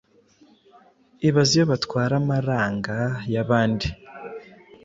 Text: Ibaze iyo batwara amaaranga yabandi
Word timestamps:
Ibaze 1.27 1.51
iyo 1.55 1.65
batwara 1.71 2.13
amaaranga 2.21 2.95
yabandi 3.33 3.87